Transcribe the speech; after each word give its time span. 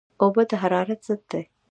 اوبه 0.21 0.43
د 0.49 0.51
حرارت 0.61 0.99
ضد 1.07 1.21
دي 1.31 1.41